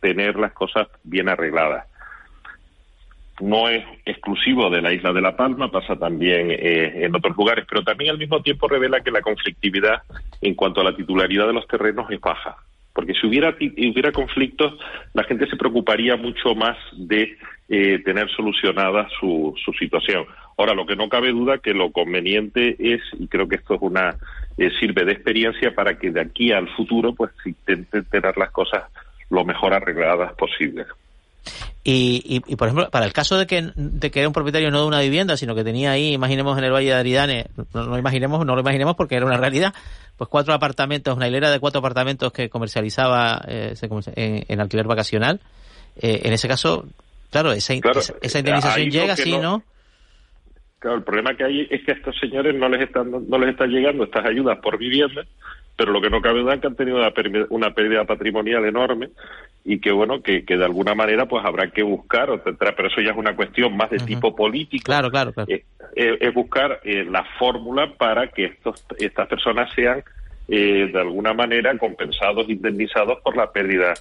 tener 0.00 0.36
las 0.36 0.52
cosas 0.52 0.86
bien 1.02 1.28
arregladas. 1.28 1.86
No 3.40 3.68
es 3.68 3.84
exclusivo 4.04 4.70
de 4.70 4.80
la 4.80 4.92
isla 4.92 5.12
de 5.12 5.20
La 5.20 5.36
Palma, 5.36 5.68
pasa 5.68 5.96
también 5.96 6.48
en 6.52 7.12
otros 7.16 7.36
lugares, 7.36 7.64
pero 7.68 7.82
también 7.82 8.10
al 8.10 8.18
mismo 8.18 8.40
tiempo 8.40 8.68
revela 8.68 9.00
que 9.00 9.10
la 9.10 9.20
conflictividad 9.20 10.02
en 10.42 10.54
cuanto 10.54 10.80
a 10.80 10.84
la 10.84 10.94
titularidad 10.94 11.48
de 11.48 11.54
los 11.54 11.66
terrenos 11.66 12.08
es 12.10 12.20
baja 12.20 12.56
porque 12.98 13.14
si 13.14 13.28
hubiera, 13.28 13.56
hubiera 13.60 14.10
conflictos, 14.10 14.76
la 15.14 15.22
gente 15.22 15.46
se 15.46 15.54
preocuparía 15.54 16.16
mucho 16.16 16.56
más 16.56 16.76
de 16.96 17.36
eh, 17.68 18.00
tener 18.04 18.28
solucionada 18.30 19.06
su, 19.20 19.54
su 19.64 19.72
situación. 19.74 20.26
Ahora, 20.56 20.74
lo 20.74 20.84
que 20.84 20.96
no 20.96 21.08
cabe 21.08 21.30
duda 21.30 21.58
que 21.58 21.74
lo 21.74 21.92
conveniente 21.92 22.74
es, 22.80 23.00
y 23.16 23.28
creo 23.28 23.46
que 23.46 23.54
esto 23.54 23.74
es 23.74 23.82
una 23.82 24.16
eh, 24.58 24.70
sirve 24.78 25.04
de 25.04 25.12
experiencia 25.12 25.74
para 25.74 25.98
que 25.98 26.10
de 26.10 26.20
aquí 26.20 26.52
al 26.52 26.68
futuro, 26.74 27.14
pues 27.14 27.30
intenten 27.44 28.04
tener 28.04 28.36
las 28.36 28.50
cosas 28.50 28.84
lo 29.30 29.44
mejor 29.44 29.72
arregladas 29.72 30.32
posibles. 30.34 30.86
Y, 31.84 32.42
y, 32.46 32.56
por 32.56 32.68
ejemplo, 32.68 32.90
para 32.90 33.06
el 33.06 33.14
caso 33.14 33.38
de 33.38 33.46
que, 33.46 33.70
de 33.74 34.10
que 34.10 34.18
era 34.18 34.28
un 34.28 34.34
propietario 34.34 34.70
no 34.70 34.82
de 34.82 34.86
una 34.86 35.00
vivienda, 35.00 35.38
sino 35.38 35.54
que 35.54 35.64
tenía 35.64 35.92
ahí, 35.92 36.12
imaginemos 36.12 36.58
en 36.58 36.64
el 36.64 36.72
Valle 36.72 36.88
de 36.88 36.94
Aridane, 36.94 37.46
no, 37.72 37.84
lo 37.84 37.98
imaginemos, 37.98 38.44
no 38.44 38.54
lo 38.54 38.60
imaginemos 38.60 38.94
porque 38.94 39.14
era 39.14 39.24
una 39.24 39.38
realidad, 39.38 39.72
pues 40.18 40.28
cuatro 40.28 40.52
apartamentos, 40.52 41.16
una 41.16 41.28
hilera 41.28 41.50
de 41.50 41.60
cuatro 41.60 41.78
apartamentos 41.78 42.30
que 42.32 42.50
comercializaba 42.50 43.40
eh, 43.48 43.74
en, 44.48 44.60
alquiler 44.60 44.86
vacacional. 44.86 45.40
Eh, 45.96 46.20
en 46.24 46.32
ese 46.34 46.46
caso, 46.46 46.84
claro, 47.30 47.52
esa, 47.52 47.72
esa, 48.20 48.38
indemnización 48.38 48.90
llega, 48.90 49.16
sí, 49.16 49.38
no, 49.38 49.62
Claro, 50.78 50.98
el 50.98 51.02
problema 51.02 51.34
que 51.34 51.44
hay 51.44 51.66
es 51.70 51.84
que 51.84 51.92
a 51.92 51.94
estos 51.94 52.16
señores 52.18 52.54
no 52.54 52.68
les 52.68 52.82
están 52.82 53.10
no 53.10 53.38
les 53.38 53.50
están 53.50 53.70
llegando 53.70 54.04
estas 54.04 54.24
ayudas 54.24 54.58
por 54.60 54.78
vivienda, 54.78 55.24
pero 55.76 55.92
lo 55.92 56.00
que 56.00 56.10
no 56.10 56.20
cabe 56.20 56.40
duda 56.40 56.54
es 56.54 56.60
que 56.60 56.68
han 56.68 56.76
tenido 56.76 56.98
una 57.50 57.74
pérdida 57.74 58.04
patrimonial 58.04 58.64
enorme 58.64 59.10
y 59.64 59.80
que 59.80 59.90
bueno 59.90 60.22
que, 60.22 60.44
que 60.44 60.56
de 60.56 60.64
alguna 60.64 60.94
manera 60.94 61.26
pues 61.26 61.44
habrá 61.44 61.70
que 61.70 61.82
buscar 61.82 62.42
pero 62.42 62.88
eso 62.88 63.00
ya 63.00 63.10
es 63.10 63.16
una 63.16 63.34
cuestión 63.34 63.76
más 63.76 63.90
de 63.90 63.98
tipo 63.98 64.36
político. 64.36 64.84
Claro 64.84 65.10
claro, 65.10 65.32
claro. 65.32 65.50
Eh, 65.50 65.64
eh, 65.96 66.16
es 66.20 66.32
buscar 66.32 66.80
eh, 66.84 67.04
la 67.04 67.24
fórmula 67.38 67.92
para 67.96 68.28
que 68.28 68.44
estos 68.44 68.84
estas 68.98 69.28
personas 69.28 69.72
sean 69.74 70.02
de 70.46 70.98
alguna 70.98 71.34
manera 71.34 71.76
compensados 71.76 72.48
indemnizados 72.48 73.20
por 73.22 73.36
la 73.36 73.52
pérdida 73.52 73.94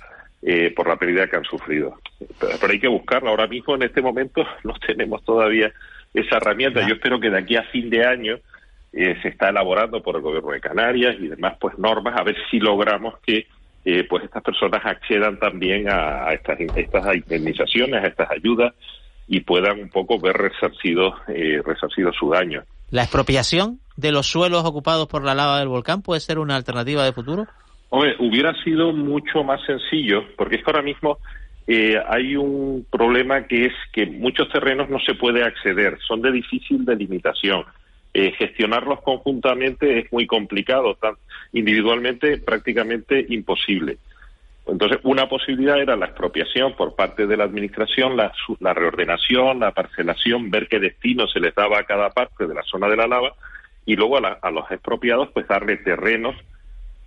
por 0.76 0.88
la 0.88 0.96
pérdida 0.96 1.28
que 1.28 1.36
han 1.36 1.44
sufrido. 1.44 2.00
Pero, 2.40 2.72
hay 2.72 2.80
que 2.80 2.88
buscarla. 2.88 3.32
Ahora 3.32 3.48
mismo 3.48 3.76
en 3.76 3.84
este 3.84 4.02
momento 4.02 4.46
no 4.64 4.74
tenemos 4.86 5.24
todavía 5.26 5.74
esa 6.20 6.38
herramienta 6.38 6.88
yo 6.88 6.96
espero 6.96 7.20
que 7.20 7.30
de 7.30 7.40
aquí 7.40 7.56
a 7.56 7.64
fin 7.64 7.90
de 7.90 8.06
año 8.06 8.38
se 8.92 9.28
está 9.28 9.50
elaborando 9.50 10.02
por 10.02 10.16
el 10.16 10.22
gobierno 10.22 10.52
de 10.52 10.60
Canarias 10.60 11.16
y 11.20 11.28
demás 11.28 11.56
pues 11.60 11.78
normas 11.78 12.20
a 12.20 12.24
ver 12.24 12.36
si 12.50 12.60
logramos 12.60 13.20
que 13.20 13.46
eh, 13.90 14.04
pues 14.04 14.26
estas 14.26 14.44
personas 14.44 14.86
accedan 14.86 15.40
también 15.40 15.88
a, 15.90 16.34
estas, 16.34 16.60
estas 16.76 17.16
indemnizaciones, 17.16 18.04
a 18.04 18.08
estas 18.08 18.30
ayudas 18.32 18.74
y 19.30 19.40
puedan 19.40 19.80
un 19.80 19.88
poco 19.88 20.20
ver 20.20 20.36
resarcido, 20.36 21.16
eh, 21.30 21.62
resarcido 21.66 22.12
su 22.12 22.30
daño. 22.30 22.64
¿La 22.92 23.04
expropiación 23.04 23.80
de 23.96 24.12
los 24.12 24.28
suelos 24.28 24.66
ocupados 24.66 25.08
por 25.08 25.24
la 25.24 25.36
lava 25.36 25.60
del 25.60 25.70
volcán 25.70 26.02
puede 26.02 26.20
ser 26.20 26.38
una 26.38 26.58
alternativa 26.58 27.06
de 27.06 27.14
futuro? 27.14 27.48
Hombre, 27.88 28.18
hubiera 28.20 28.54
sido 28.62 28.92
mucho 28.92 29.42
más 29.46 29.62
sencillo, 29.66 30.26
porque 30.36 30.58
es 30.58 30.66
que 30.66 30.70
ahora 30.70 30.84
mismo 30.84 31.20
eh, 31.68 32.02
hay 32.08 32.38
un 32.38 32.88
problema 32.90 33.46
que 33.46 33.66
es 33.66 33.74
que 33.92 34.06
muchos 34.06 34.50
terrenos 34.50 34.90
no 34.90 35.00
se 35.00 35.16
puede 35.16 35.44
acceder, 35.44 36.00
son 36.08 36.22
de 36.22 36.32
difícil 36.32 36.86
delimitación. 36.86 37.66
Eh, 38.14 38.32
gestionarlos 38.38 39.02
conjuntamente 39.02 40.00
es 40.00 40.12
muy 40.14 40.26
complicado, 40.26 40.96
tan, 40.96 41.16
individualmente 41.52 42.38
prácticamente 42.38 43.26
imposible. 43.30 43.98
Entonces, 44.66 45.00
una 45.04 45.28
posibilidad 45.28 45.80
era 45.80 45.98
la 45.98 46.08
expropiación 46.08 46.74
por 46.76 46.96
parte 46.96 47.28
de 47.28 47.36
la 47.36 47.44
Administración, 47.44 48.16
la, 48.18 48.74
reordenación, 48.74 49.60
la 49.60 49.72
parcelación, 49.72 50.50
ver 50.50 50.68
qué 50.70 50.80
destino 50.80 51.28
se 51.28 51.40
les 51.42 51.54
daba 51.54 51.80
a 51.80 51.84
cada 51.84 52.10
parte 52.12 52.48
de 52.48 52.56
la 52.56 52.64
zona 52.64 52.88
de 52.88 52.98
la 52.98 53.08
lava 53.08 53.34
y 53.86 53.96
luego 53.96 54.18
a, 54.18 54.52
los 54.52 54.70
expropiados 54.72 55.30
pues 55.34 55.48
darle 55.48 55.78
terrenos 55.78 56.36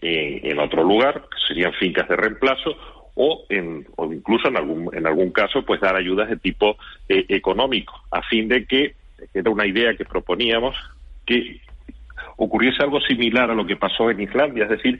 en 0.03 0.59
otro 0.59 0.83
lugar, 0.83 1.21
que 1.31 1.39
serían 1.47 1.75
fincas 1.75 2.09
de 2.09 2.17
reemplazo, 2.17 3.00
o, 3.15 3.45
en, 3.49 3.87
o 3.97 4.13
incluso 4.13 4.49
en 4.49 4.57
algún, 4.57 4.95
en 4.95 5.07
algún 5.07 5.31
caso 5.31 5.65
pues 5.65 5.81
dar 5.81 5.97
ayudas 5.97 6.29
de 6.29 6.37
tipo 6.37 6.77
eh, 7.09 7.25
económico, 7.29 8.03
a 8.11 8.23
fin 8.23 8.49
de 8.49 8.65
que, 8.65 8.95
era 9.35 9.51
una 9.51 9.67
idea 9.67 9.95
que 9.97 10.05
proponíamos, 10.05 10.75
que 11.27 11.61
ocurriese 12.37 12.83
algo 12.83 13.01
similar 13.03 13.51
a 13.51 13.55
lo 13.55 13.67
que 13.67 13.77
pasó 13.77 14.11
en 14.11 14.21
Islandia, 14.21 14.65
es 14.65 14.71
decir, 14.71 14.99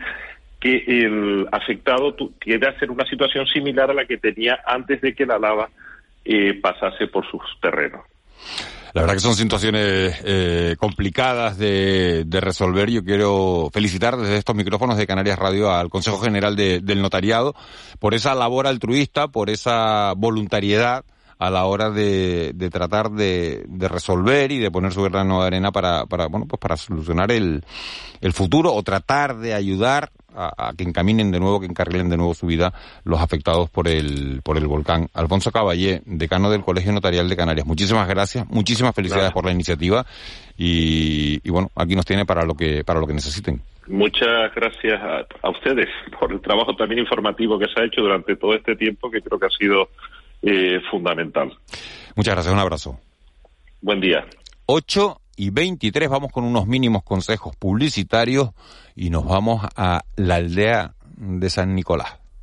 que 0.61 0.85
el 0.87 1.47
afectado 1.53 2.15
quiera 2.39 2.71
hacer 2.71 2.91
una 2.91 3.07
situación 3.07 3.47
similar 3.47 3.91
a 3.91 3.95
la 3.95 4.05
que 4.05 4.19
tenía 4.19 4.61
antes 4.67 5.01
de 5.01 5.15
que 5.15 5.25
la 5.25 5.39
lava 5.39 5.71
eh, 6.25 6.53
pasase 6.61 7.07
por 7.07 7.27
sus 7.31 7.43
terrenos. 7.63 8.03
La 8.93 9.03
verdad 9.03 9.15
que 9.15 9.21
son 9.21 9.37
situaciones 9.37 10.17
eh, 10.25 10.77
complicadas 10.79 11.59
de, 11.59 12.25
resolver. 12.41 12.91
Yo 12.91 13.05
quiero 13.05 13.71
felicitar 13.73 14.17
desde 14.17 14.37
estos 14.37 14.57
micrófonos 14.57 14.97
de 14.97 15.07
Canarias 15.07 15.39
Radio 15.39 15.71
al 15.71 15.91
Consejo 15.91 16.19
General 16.19 16.57
del 16.57 17.03
Notariado 17.03 17.55
por 17.99 18.15
esa 18.15 18.35
labor 18.35 18.67
altruista, 18.67 19.29
por 19.29 19.51
esa 19.51 20.15
voluntariedad 20.17 21.05
a 21.39 21.51
la 21.51 21.65
hora 21.65 21.91
de, 21.91 22.53
de 22.55 22.69
tratar 22.69 23.11
de, 23.11 23.65
de, 23.67 23.89
resolver 23.89 24.53
y 24.53 24.59
de 24.59 24.71
poner 24.71 24.93
su 24.93 25.03
grano 25.03 25.41
de 25.41 25.47
arena 25.47 25.73
para, 25.73 26.05
para 26.05 26.27
bueno, 26.27 26.47
pues 26.47 26.61
para 26.61 26.77
solucionar 26.77 27.33
el, 27.33 27.65
el 28.21 28.33
futuro 28.35 28.75
o 28.75 28.83
tratar 28.83 29.39
de 29.39 29.55
ayudar 29.55 30.13
a, 30.35 30.73
que 30.77 30.85
encaminen 30.85 31.31
de 31.31 31.41
nuevo, 31.41 31.61
que 31.61 31.67
encarrilen 31.67 32.09
de 32.09 32.17
nuevo 32.17 32.35
su 32.35 32.47
vida 32.47 32.73
los 33.05 33.21
afectados 33.21 33.71
por 33.71 33.89
el, 33.89 34.41
por 34.43 34.57
el 34.57 34.67
volcán. 34.67 35.09
Alfonso 35.15 35.51
Caballé, 35.51 36.03
decano 36.07 36.51
del 36.51 36.63
Colegio 36.63 36.93
Notarial 36.93 37.29
de 37.29 37.37
Canarias, 37.37 37.67
muchísimas 37.67 38.09
gracias, 38.09 38.49
muchísimas 38.49 38.95
felicidades 38.95 39.33
por 39.33 39.45
la 39.45 39.53
iniciativa 39.53 40.05
y, 40.57 41.41
y, 41.43 41.51
bueno, 41.51 41.71
aquí 41.75 41.95
nos 41.97 42.05
tiene 42.05 42.27
para 42.27 42.45
lo 42.45 42.55
que, 42.55 42.85
para 42.85 43.01
lo 43.01 43.07
que 43.07 43.15
necesiten. 43.15 43.61
Muchas 43.87 44.55
gracias 44.55 45.01
a, 45.01 45.27
a 45.43 45.51
ustedes 45.51 45.89
por 46.19 46.33
el 46.33 46.41
trabajo 46.41 46.77
también 46.77 47.01
informativo 47.01 47.59
que 47.59 47.67
se 47.67 47.81
ha 47.81 47.85
hecho 47.85 48.03
durante 48.03 48.37
todo 48.37 48.55
este 48.55 48.77
tiempo, 48.77 49.11
que 49.11 49.21
creo 49.21 49.39
que 49.39 49.47
ha 49.47 49.59
sido 49.59 49.89
eh, 50.43 50.81
fundamental. 50.91 51.53
Muchas 52.15 52.35
gracias, 52.35 52.55
un 52.55 52.61
abrazo. 52.61 52.99
Buen 53.81 54.01
día. 54.01 54.25
8 54.67 55.20
y 55.41 55.49
23 55.49 56.11
vamos 56.11 56.33
con 56.33 56.45
unos 56.45 56.67
mínimos 56.67 57.03
consejos 57.03 57.57
publicitarios 57.57 58.51
y 58.95 59.09
nos 59.09 59.25
vamos 59.25 59.67
a 59.75 60.03
la 60.17 60.35
aldea 60.35 60.93
de 61.17 61.49
San 61.49 61.75
Nicolás. 61.75 62.20